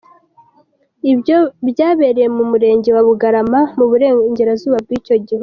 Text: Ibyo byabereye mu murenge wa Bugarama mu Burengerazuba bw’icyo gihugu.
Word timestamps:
Ibyo 1.11 1.37
byabereye 1.69 2.27
mu 2.35 2.43
murenge 2.51 2.89
wa 2.95 3.01
Bugarama 3.07 3.59
mu 3.77 3.85
Burengerazuba 3.89 4.77
bw’icyo 4.85 5.15
gihugu. 5.25 5.39